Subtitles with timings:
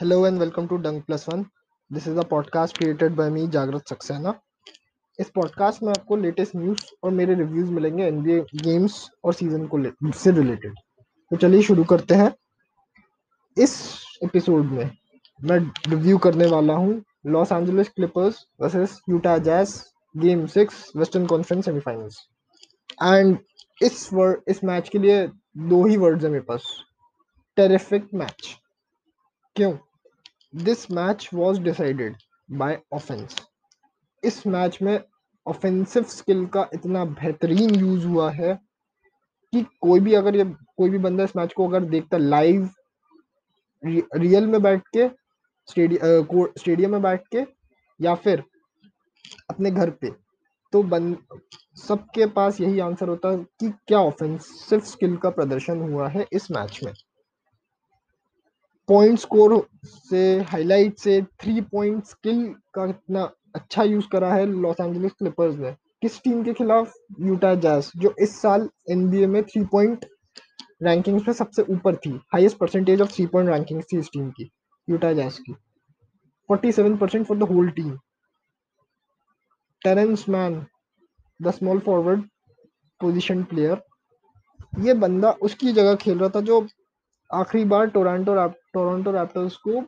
[0.00, 1.50] Hello and welcome to Dunk Plus One.
[1.90, 4.32] This is a podcast created by me, जागृत सक्सेना
[5.18, 8.94] इस podcast में आपको latest news और मेरे रिव्यूज़ मिलेंगे एनबीए गेम्स
[9.24, 9.80] और सीज़न को
[10.20, 10.78] से रिलेटेड
[11.30, 12.32] तो चलिए शुरू करते हैं।
[13.56, 13.74] इस
[14.24, 14.90] एपिसोड में
[15.40, 15.58] मैं
[15.88, 17.02] रिव्यू करने वाला हूँ
[17.36, 19.74] Los Angeles Clippers versus Utah Jazz
[20.14, 22.18] game six western conference semifinals
[23.02, 23.36] and
[23.82, 25.26] इस वर्ड इस मैच के लिए
[25.74, 26.74] दो ही वर्ड्स हैं मेरे पास.
[27.56, 28.54] टेरिफिक मैच
[29.56, 29.72] क्यों?
[30.54, 32.16] This match was decided
[32.50, 33.36] by offence
[34.22, 34.98] इस मैच में
[35.46, 38.54] ऑफेंसिव स्किल का इतना बेहतरीन यूज़ हुआ है
[39.52, 42.68] कि कोई भी अगर ये, कोई भी बंदा इस मैच को अगर देखता लाइव
[43.82, 45.08] रियल में बैठ के
[45.68, 47.44] स्टेडियम स्टेडियम में बैठ के,
[48.00, 48.42] या फिर
[49.50, 50.10] अपने घर पे
[50.72, 51.16] तो बन,
[51.78, 56.50] सबके पास यही आंसर होता है कि क्या ऑफेंसिव स्किल का प्रदर्शन हुआ है इस
[56.50, 56.92] मैच में।
[58.90, 59.52] पॉइंट स्कोर
[60.10, 62.42] से हाईलाइट से थ्री पॉइंट स्किल
[62.74, 63.22] का इतना
[63.54, 65.70] अच्छा यूज़ करा है लॉस एंजलिस क्लिपर्स ने।
[66.02, 66.92] किस टीम के खिलाफ?
[67.20, 70.06] यूटा जैज जो इस साल एनबीए में थ्री पॉइंट
[70.82, 74.50] रैंकिंग्स में सबसे ऊपर थी। Highest percentage of three point rankings थी इस टीम की
[74.88, 75.54] यूटा जैज की।
[76.48, 77.96] 47 percent for the whole team
[79.82, 80.64] Terrence Mann
[81.40, 82.24] the small forward
[83.00, 83.82] position player
[84.86, 86.60] ये बंदा उसकी जगह खेल रहा था जो
[87.30, 88.34] आखिरी बार टोरंटो
[88.74, 89.80] टोरंटो रैप्टर्स को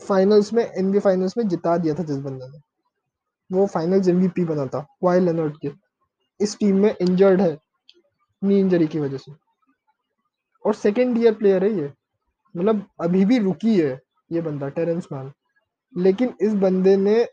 [0.00, 2.58] फाइनल्स में एनबी फाइनल्स में जिता दिया था जिस बंदे ने।
[3.50, 5.70] वो फाइनल्स एमवीपी बना था वाई लेनर्ड के।
[6.40, 7.56] इस टीम में इंजर्ड है
[8.42, 9.32] नी इंजरी की वजह से।
[10.64, 11.92] और सेकेंड ईयर प्लेयर है ये।
[12.54, 15.32] मतलब अभी भी रुकी है ये बंदा टेरेंस मैन
[15.94, 17.24] लेकिन इस बंदे ने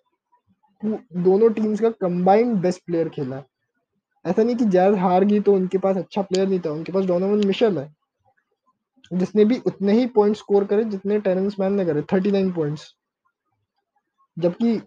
[0.83, 3.45] दोनों टीम्स का कंबाइंड बेस्ट प्लेयर खेला। है
[4.25, 7.05] ऐसा नहीं कि जैज हार गई तो उनके पास अच्छा प्लेयर नहीं था, उनके पास
[7.05, 7.94] डोनोवन मिशेल है।
[9.12, 12.94] जिसने भी उतने ही पॉइंट स्कोर करे जितने टेरेंस मैन ने करे 39 पॉइंट्स
[14.38, 14.78] जबकि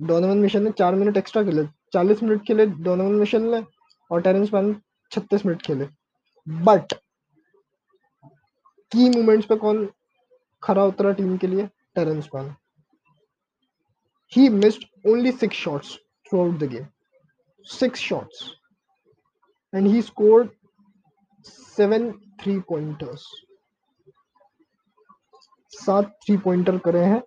[0.00, 3.62] डोनोवन मिशेल ने चार मिनट एक्स्ट्रा खेले 40 मिनट खेले डोनोवन मिशेल ने
[4.10, 4.74] और टेरेंस मैन
[5.12, 5.88] 36 मिनट खेले.
[6.46, 6.92] बट
[8.92, 9.88] की मोमेंट्स पे कौन
[10.62, 11.66] खरा उतरा टीम के लिए?
[11.94, 12.54] Terrence Mann
[14.32, 15.96] he missed only six shots
[16.40, 16.86] throughout the game
[17.66, 18.44] six shots
[19.74, 20.50] and he scored
[21.44, 22.10] seven
[22.40, 23.26] three pointers
[25.86, 27.20] सात थ्री पॉइंटर करे हैं,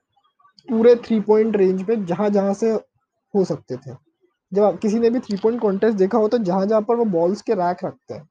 [0.70, 2.72] पूरे थ्री पॉइंट रेंज पे जहाँ जहाँ से
[3.34, 3.96] हो सकते थे।
[4.52, 7.42] जब किसी ने भी थ्री पॉइंट कॉन्टेस्ट देखा हो तो जहाँ जहाँ पर वो बॉल्स
[7.42, 8.28] के रैक रखते हैं,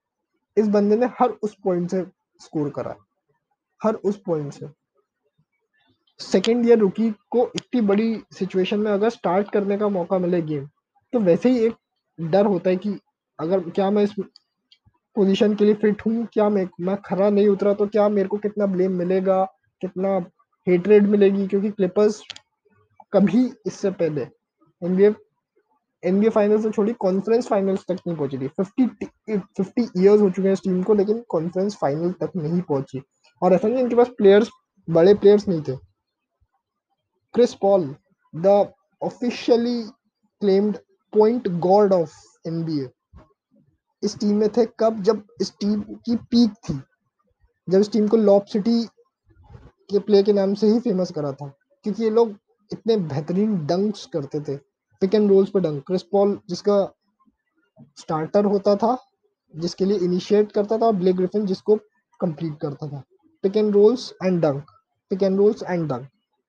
[0.57, 2.03] इस बंदे ने हर उस पॉइंट से
[2.41, 2.97] स्कोर करा है।
[3.81, 4.67] हर उस पॉइंट से।
[6.21, 10.65] सेकेंड ईयर रुकी को इतनी बड़ी सिचुएशन में अगर स्टार्ट करने का मौका मिले गेम
[11.13, 11.75] तो वैसे ही एक
[12.19, 12.99] डर होता है कि
[13.39, 14.15] अगर क्या मैं इस
[15.17, 18.37] पोजीशन के लिए फिट हूँ, क्या मैं मैं खरा नहीं उतरा तो क्या मेरे को
[18.39, 19.47] कितना ब्लेम मिलेगा?
[19.83, 20.19] कितना
[20.67, 22.23] हेटरेड मिलेगी, क्योंकि क्लिपर्स
[23.13, 24.27] कभी इससे पहले
[24.83, 25.15] एनबीए
[26.03, 28.87] एनबीए फाइनल से छोड़ी कॉन्फ्रेंस फाइनल्स तक नहीं पहुँची थी। फिफ्टी
[29.29, 33.03] फिफ्टी ईयर्स हो चुके हैं इस टीम को, लेकिन कॉन्फ्रेंस फाइनल तक नहीं पहुँची।
[33.43, 34.51] और ऐसा नहीं इनके पास प्लेयर्स
[34.89, 35.77] बड़े प्लेयर्स नहीं थे।
[37.35, 37.95] Chris Paul
[38.35, 38.47] the
[39.03, 39.83] officially
[40.43, 40.77] claimed
[41.13, 42.15] point god of
[42.47, 42.89] NBA
[44.03, 45.03] इस टीम में थे कब?
[45.03, 46.81] जब इस टीम की पीक थी।
[47.69, 48.81] जब इस टीम को लॉप सिटी
[49.91, 51.47] के प्ले के नाम से ही फ़ेमस करा था,
[51.85, 52.37] क्योंकि ये लोग
[52.71, 54.57] इतने बेहतरीन डंक्स करते थे
[55.03, 56.85] पिक एंड रोल्स पर डंक क्रिस पॉल जिसका
[57.99, 58.97] स्टार्टर होता था,
[59.55, 61.77] जिसके लिए इनिशिएट करता था और ब्लेक ग्रिफिन जिसको
[62.21, 63.03] कंप्लीट करता था।
[63.45, 64.71] Pick and rolls and dunk
[65.11, 66.09] pick and rolls and dunk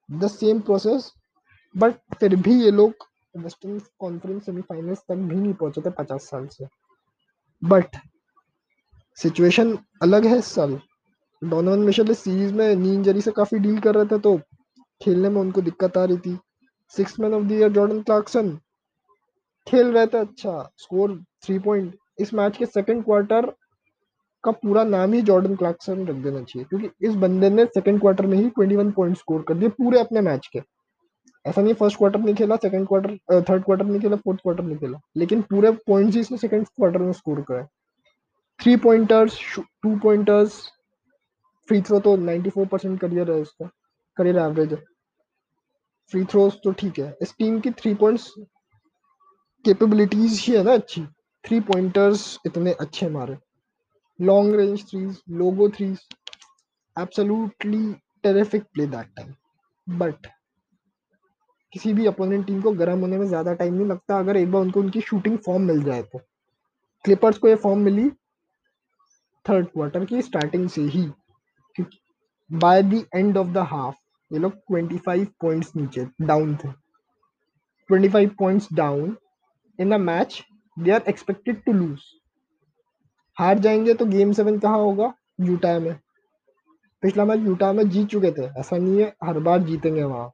[0.10, 1.12] the same process
[1.76, 6.48] but फिर भी ये लोग वेस्टर्न कॉन्फ्रेंस सेमीफाइनल्स तक भी नहीं पहुँचे थे पचास साल
[6.48, 6.68] से।
[7.62, 7.96] बट
[9.18, 10.80] सिचुएशन अलग है इस साल।
[11.42, 14.38] डोनोवन मिशेल इस सीरीज़ में नी इंजरी से काफ़ी डील कर रहे थे तो
[15.02, 16.38] खेलने में उनको दिक्कत आ रही थी।
[16.94, 18.58] Six man of the year Jordan Clarkson
[19.68, 23.52] खेल रहे थे अच्छा स्कोर थ्री पॉइंट इस मैच के सेकंड क्वार्टर
[24.44, 28.26] का पूरा नाम ही जॉर्डन क्लार्कसन रख देना चाहिए, क्योंकि इस बंदे ने सेकंड क्वार्टर
[28.26, 30.62] में ही 21 पॉइंट स्कोर कर दिए पूरे अपने मैच के।
[31.46, 34.78] ऐसा नहीं फ़र्स्ट क्वार्टर नहीं खेला सेकंड क्वार्टर थर्ड क्वार्टर नहीं खेला फोर्थ क्वार्टर नहीं
[34.78, 37.64] खेला, लेकिन पूरे पॉइंट्स ही इसने सेकंड क्वार्टर में स्कोर करे।
[38.60, 40.62] Three pointers two pointers
[41.70, 43.70] free throw तो 94 परसेंट करियर है उसका
[44.18, 44.84] करियर एवरेज है।
[46.12, 48.34] फ्री थ्रोस तो ठीक है। इस टीम की थ्री पॉइंट्स
[49.66, 51.06] कैपेबिलिटीज ही है ना अच्छी।
[51.46, 53.38] थ्री पॉइंटर्स इतने अच्छे मारे।
[54.20, 56.00] Long range threes logo threes
[56.96, 57.94] absolutely
[58.24, 60.28] terrific play that time but
[61.74, 64.62] किसी भी अपोनेंट टीम को गर्म होने में ज़्यादा टाइम नहीं लगता। अगर एक बार
[64.62, 66.20] उनको उनकी शूटिंग फॉर्म मिल जाए तो।
[67.06, 68.10] क्लिपर्स को ये फॉर्म मिली
[69.46, 71.10] थर्ड क्वार्टर की स्टार्टिंग से ही।
[72.52, 73.96] By the end of the half
[74.32, 76.70] ये लोग 25 पॉइंट्स नीचे डाउन थे.
[77.90, 79.18] 25 points down
[79.80, 80.44] in a match
[80.80, 82.00] they are expected to lose
[83.40, 85.14] हार जाएँगे तो गेम सेवन कहाँ होगा?
[85.42, 86.00] यूटा में.
[87.02, 88.60] पिछला मैच यूटा में जीत चुके थे.
[88.60, 90.32] ऐसा नहीं है, हर बार जीतेंगे वहाँ.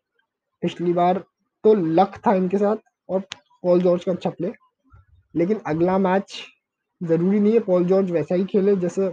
[0.62, 1.24] पिछली बार
[1.64, 2.76] तो लक था इनके साथ
[3.10, 3.20] और
[3.64, 4.52] पॉल जॉर्ज का अच्छा प्ले
[5.36, 6.44] लेकिन अगला मैच
[7.04, 9.10] ज़रूरी नहीं है पॉल जॉर्ज वैसा ही खेले जैसे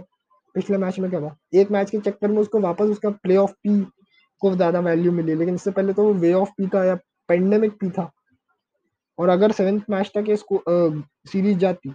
[0.55, 3.51] पिछले मैच में क्या हुआ एक मैच के चक्कर में उसको वापस उसका प्ले ऑफ़
[3.63, 3.79] पी
[4.41, 6.95] को ज़्यादा वैल्यू मिली लेकिन इससे पहले तो वो वे ऑफ़ पी था या
[7.29, 8.09] पेंडेमिक पी था।
[9.19, 10.63] और अगर सेवेंथ मैच तक इसको
[11.31, 11.93] सीरीज़ जाती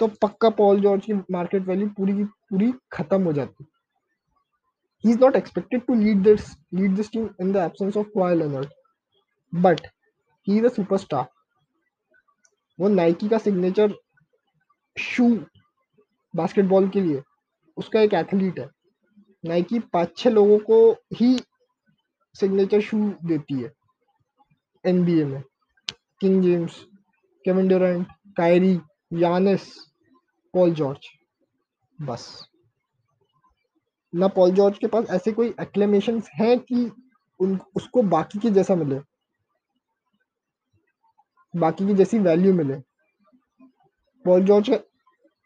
[0.00, 3.64] तो पक्का पॉल जॉर्ज की मार्केट वैल्यू पूरी की पूरी खत्म हो जाती।
[5.04, 6.44] He is not expected to lead this
[6.80, 8.68] lead this team in the absence of Kawhi Leonard,
[9.52, 9.80] but
[10.46, 11.24] he is a superstar.
[12.78, 13.94] वो नाइकी का सिग्नेचर
[14.96, 15.28] शू
[16.34, 17.22] बास्केटबॉल के लिए
[17.76, 18.68] उसका एक एथलीट है।
[19.44, 21.36] नाइकी पाँच छह लोगों को ही
[22.34, 23.72] सिग्नेचर शू देती है
[24.84, 25.42] एनबीए में।
[26.20, 26.84] King James
[27.44, 28.80] Kevin Durant Kyrie
[29.12, 29.62] Giannis
[30.54, 31.06] Paul George
[31.98, 32.48] बस।
[34.14, 36.90] ना पॉल जॉर्ज के पास ऐसे कोई एक्लेमेशन हैं कि
[37.40, 39.00] उन, उसको बाकी के जैसा मिले।
[41.54, 42.74] बाकी की जैसी वैल्यू मिले।
[44.24, 44.76] पॉल जॉर्ज का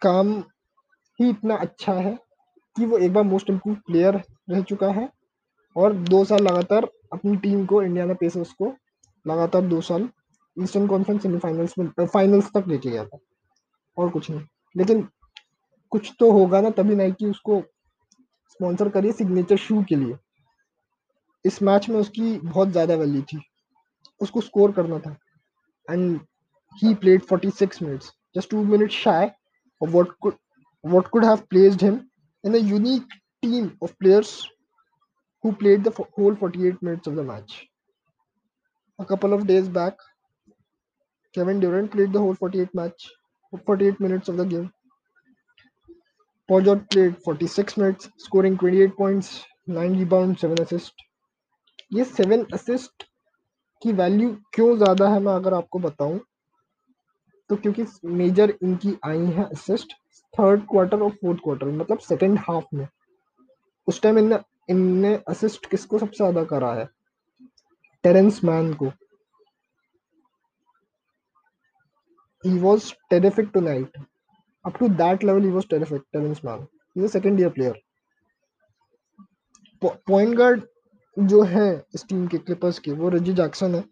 [0.03, 0.45] काम
[1.19, 2.17] ही इतना अच्छा है
[2.77, 5.09] कि वो एक बार मोस्ट इम्प्रूव प्लेयर रह चुका है
[5.77, 8.73] और दो साल लगातार अपनी टीम को इंडियाना पेसर्स को
[9.27, 10.09] लगातार दो साल
[10.57, 13.19] ईस्टर्न कॉन्फ्रेंस सेमीफाइनल्स में फाइनल्स तक लेके गया था
[13.97, 14.41] और कुछ नहीं।
[14.77, 15.09] लेकिन
[15.93, 17.61] कुछ तो होगा ना तभी नाइकी उसको
[18.51, 20.17] स्पॉन्सर करिए सिग्नेचर शू के लिए।
[21.45, 23.41] इस मैच में उसकी बहुत ज़्यादा वैल्यू थी।
[24.21, 25.17] उसको स्कोर करना था।
[25.89, 26.21] And
[26.79, 28.13] he played 46 minutes
[28.51, 29.21] two minutes shy
[29.81, 30.35] of what could
[30.95, 32.11] what could have placed him
[32.45, 34.49] in a unique team of players
[35.43, 37.67] who played the whole 48 minutes of the match.
[38.99, 39.95] A couple of days back,
[41.35, 43.11] Kevin Durant played the whole 48 match,
[43.65, 44.73] 48 minutes of the game.
[46.49, 51.03] Paul George played 46 minutes, scoring 28 points, 9 rebounds, 7 assists.
[51.95, 53.05] ये 7 assist
[53.83, 56.19] की value क्यों ज़्यादा है मैं अगर आपको बताऊँ
[57.51, 57.85] तो क्योंकि
[58.21, 59.93] मेजर इनकी आई है असिस्ट
[60.39, 62.87] थर्ड क्वार्टर और फोर्थ क्वार्टर मतलब सेकेंड हाफ़ में।
[63.89, 64.39] उस टाइम इनने
[64.71, 66.89] इनने असिस्ट किसको सबसे ज़्यादा करा है?
[68.05, 68.93] टेरेंस मैन को।
[72.45, 73.95] He was terrific tonight.
[74.65, 76.61] Up to that level he was terrific terrence mann.
[76.97, 77.75] He's a second year player.
[79.83, 80.63] Point guard
[81.17, 83.85] जो है इस टीम के क्लिपर्स के, वो रज़ी जैक्सन है।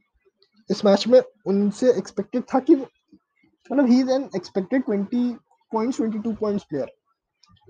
[0.70, 5.35] इस मैच में उनसे एक्सपेक्टेड था कि मतलब he is an expected 20
[5.75, 6.93] points 22 points player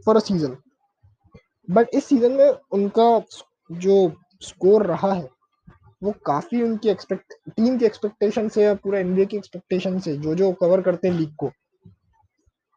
[0.06, 0.56] for a season
[1.68, 3.06] but इस सीज़न में उनका
[3.72, 3.96] जो
[4.42, 5.28] स्कोर रहा है,
[6.02, 10.34] वो काफ़ी उनकी एक्सपेक्ट टीम की एक्सपेक्टेशन से या पूरा एनबीए की एक्सपेक्टेशन से जो
[10.34, 11.50] जो कवर करते हैं लीग को,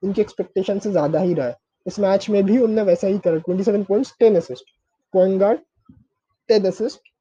[0.04, 3.38] उनकी एक्सपेक्टेशन से ज़्यादा ही रहा है। इस मैच में भी उनने वैसा ही करा
[3.50, 4.72] 27 points 10 assist
[5.14, 5.60] point guard
[6.50, 7.12] 10 assist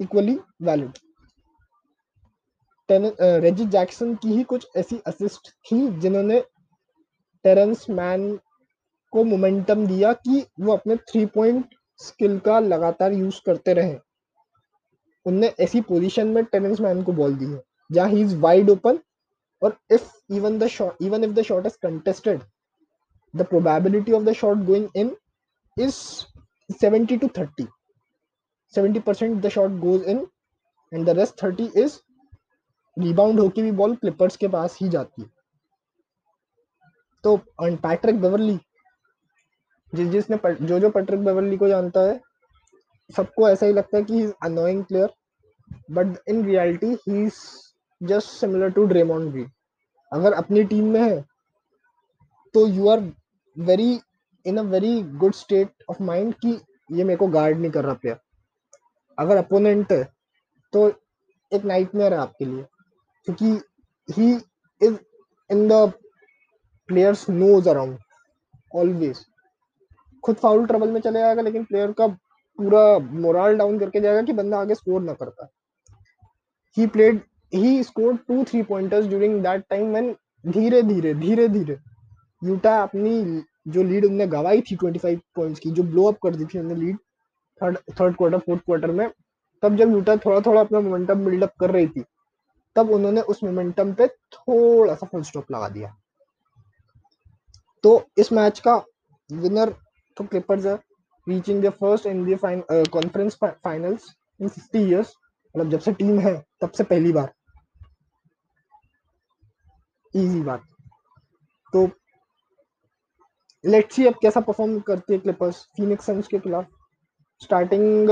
[0.00, 0.98] equally valid
[2.88, 6.42] Reggie Jackson की ही कुछ ऐसी असिस्ट थी, जिन्होंने
[7.44, 8.36] टेरेंस मैन
[9.12, 13.96] को मोमेंटम दिया कि वो अपने थ्री पॉइंट स्किल का लगातार यूज़ करते रहे।
[15.26, 18.98] उनने ऐसी पोजीशन में टेरेंस मैन को बॉल दी है, जहाँ ही इज़ वाइड ओपन
[19.62, 22.42] और if even the shot even if the shot is contested
[23.34, 25.16] the probability of the shot going in
[25.76, 26.00] is
[26.72, 27.64] 70 to 30
[28.74, 30.18] 70% the shot goes in
[30.92, 31.96] and the rest 30 is
[32.96, 35.28] rebound होके भी ball Clippers के पास ही जाती है।
[37.24, 38.58] तो Patrick Beverly
[39.92, 42.20] जिस, जिसने जो जो पैट्रिक बेवरली को जानता है,
[43.10, 45.08] सबको ऐसा ही लगता है कि he is annoying player
[45.90, 47.40] but in reality he is
[48.00, 49.50] just similar to Draymond Green
[50.12, 51.20] अगर अपनी टीम में है
[52.54, 53.00] तो you are
[53.56, 54.00] very
[54.46, 56.58] in a very good state of mind कि
[56.92, 58.18] ये मेरे को गार्ड नहीं कर रहा प्लेयर
[59.18, 60.02] अगर अपोनेंट है
[60.72, 60.88] तो
[61.52, 62.64] एक नाइटमेयर है आपके लिए,
[63.26, 63.50] क्योंकि
[64.08, 64.32] he
[64.80, 64.96] is
[65.50, 65.92] in the
[66.88, 67.98] players nose around
[68.74, 69.26] always
[70.24, 74.32] खुद फाउल ट्रबल में चले जाएगा लेकिन प्लेयर का पूरा मोरल डाउन करके जाएगा कि
[74.32, 75.48] बंदा आगे स्कोर ना करता।
[76.76, 77.20] He played
[77.54, 81.78] he score two three pointers during that time when धीरे धीरे धीरे धीरे
[82.44, 86.44] यूटा अपनी जो लीड उनने गवाई थी 25 पॉइंट्स की, जो ब्लो अप कर दी
[86.44, 86.96] थी उन्होंने lead
[87.60, 89.10] third third quarter fourth quarter में,
[89.62, 92.04] तब जब यूटा थोड़ा थोड़ा अपना मोमेंटम बिल्डअप कर रही थी,
[92.76, 95.96] तब उन्होंने उस मोमेंटम पे थोड़ा सा फुल स्टॉप लगा दिया।
[97.82, 98.84] तो इस मैच का
[99.32, 99.70] विनर
[100.16, 100.78] तो क्लिपर्स है
[101.28, 104.00] first NBA fin- uh, conference fi- finals
[104.42, 105.08] in 50 years.
[105.56, 107.34] मतलब जब से टीम है तब से पहली बार।
[110.14, 110.62] इजी बात।
[111.72, 111.90] तो
[113.66, 116.66] लेट्स सी अब कैसा परफॉर्म करती है क्लिपर्स फीनिक्स सन्स के खिलाफ।
[117.42, 118.10] स्टार्टिंग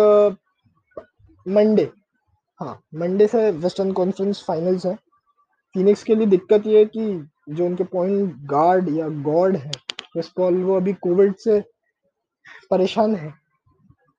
[1.48, 1.92] मंडे
[2.60, 4.94] हाँ मंडे से वेस्टर्न कॉन्फ्रेंस फाइनल्स है।
[5.74, 9.70] फिनिक्स के लिए दिक्कत ये है कि जो उनके पॉइंट गार्ड या गॉड है
[10.12, 11.60] क्रिस पॉल वो अभी कोविड से
[12.70, 13.32] परेशान है।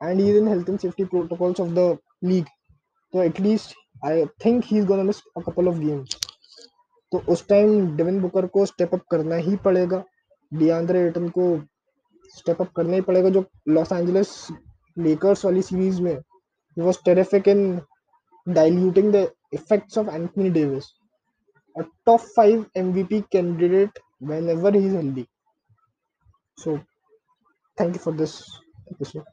[0.01, 2.45] And is in health and safety protocols of the league
[3.13, 6.17] तो at least I think he is gonna miss a couple of games
[7.11, 10.03] तो उस टाइम डेविन बुकर को स्टेप अप करना ही पड़ेगा।
[10.51, 11.55] डियांद्रे एटन को
[12.35, 14.29] स्टेप अप करना ही पड़ेगा जो लॉस एंजलिस
[14.97, 16.17] लेकर्स वाली सीरीज़ में
[16.77, 17.61] was terrific in
[18.47, 19.21] diluting the
[19.51, 20.85] effects of Anthony Davis,
[21.77, 25.27] a top five MVP candidate whenever he's healthy.
[26.57, 26.79] So,
[27.77, 28.49] thank you for this
[28.91, 29.25] episode.